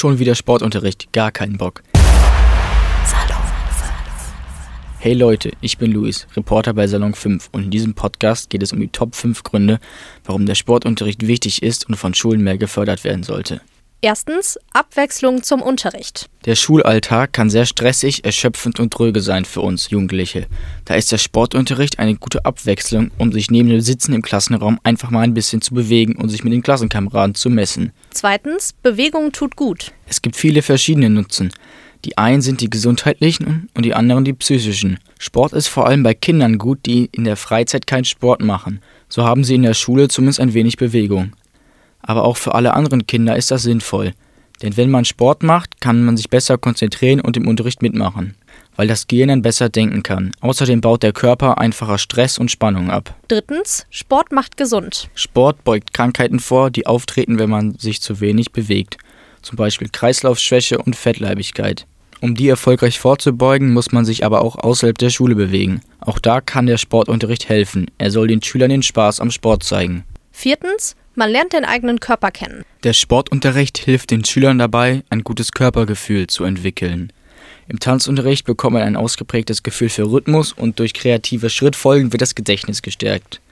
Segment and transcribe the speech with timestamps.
[0.00, 1.82] Schon wieder Sportunterricht, gar keinen Bock.
[4.98, 8.72] Hey Leute, ich bin Luis, Reporter bei Salon 5 und in diesem Podcast geht es
[8.72, 9.78] um die Top 5 Gründe,
[10.24, 13.60] warum der Sportunterricht wichtig ist und von Schulen mehr gefördert werden sollte.
[14.02, 16.30] Erstens Abwechslung zum Unterricht.
[16.46, 20.46] Der Schulalltag kann sehr stressig, erschöpfend und dröge sein für uns Jugendliche.
[20.86, 25.10] Da ist der Sportunterricht eine gute Abwechslung, um sich neben dem Sitzen im Klassenraum einfach
[25.10, 27.92] mal ein bisschen zu bewegen und sich mit den Klassenkameraden zu messen.
[28.08, 29.92] Zweitens Bewegung tut gut.
[30.06, 31.52] Es gibt viele verschiedene Nutzen.
[32.06, 34.98] Die einen sind die gesundheitlichen und die anderen die psychischen.
[35.18, 38.80] Sport ist vor allem bei Kindern gut, die in der Freizeit keinen Sport machen.
[39.10, 41.32] So haben sie in der Schule zumindest ein wenig Bewegung.
[42.02, 44.12] Aber auch für alle anderen Kinder ist das sinnvoll.
[44.62, 48.34] Denn wenn man Sport macht, kann man sich besser konzentrieren und im Unterricht mitmachen,
[48.76, 50.32] weil das Gehirn dann besser denken kann.
[50.40, 53.14] Außerdem baut der Körper einfacher Stress und Spannung ab.
[53.28, 55.08] Drittens Sport macht gesund.
[55.14, 58.98] Sport beugt Krankheiten vor, die auftreten, wenn man sich zu wenig bewegt.
[59.42, 61.86] Zum Beispiel Kreislaufschwäche und Fettleibigkeit.
[62.20, 65.80] Um die erfolgreich vorzubeugen, muss man sich aber auch außerhalb der Schule bewegen.
[66.00, 67.86] Auch da kann der Sportunterricht helfen.
[67.96, 70.04] Er soll den Schülern den Spaß am Sport zeigen.
[70.40, 72.64] Viertens man lernt den eigenen Körper kennen.
[72.82, 77.12] Der Sportunterricht hilft den Schülern dabei, ein gutes Körpergefühl zu entwickeln.
[77.68, 82.34] Im Tanzunterricht bekommt man ein ausgeprägtes Gefühl für Rhythmus und durch kreative Schrittfolgen wird das
[82.34, 83.42] Gedächtnis gestärkt.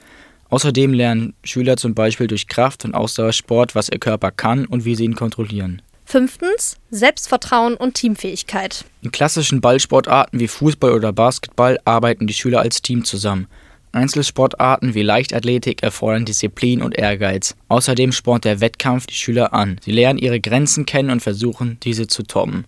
[0.49, 4.95] Außerdem lernen Schüler zum Beispiel durch Kraft- und Ausdauersport, was ihr Körper kann und wie
[4.95, 5.83] sie ihn kontrollieren.
[6.07, 8.87] Fünftens Selbstvertrauen und Teamfähigkeit.
[9.03, 13.47] In klassischen Ballsportarten wie Fußball oder Basketball arbeiten die Schüler als Team zusammen.
[13.93, 17.57] Einzelsportarten wie Leichtathletik erfordern Disziplin und Ehrgeiz.
[17.69, 19.81] Außerdem spornt der Wettkampf die Schüler an.
[19.85, 22.65] Sie lernen ihre Grenzen kennen und versuchen, diese zu toppen.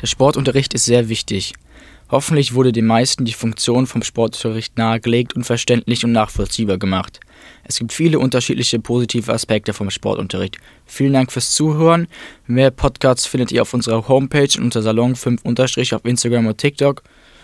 [0.00, 1.54] Der Sportunterricht ist sehr wichtig.
[2.10, 7.20] Hoffentlich wurde den meisten die Funktion vom Sportunterricht nahegelegt und verständlich und nachvollziehbar gemacht.
[7.62, 10.58] Es gibt viele unterschiedliche positive Aspekte vom Sportunterricht.
[10.86, 12.08] Vielen Dank fürs Zuhören.
[12.46, 17.02] Mehr Podcasts findet ihr auf unserer Homepage unter Salon 5 auf Instagram und TikTok.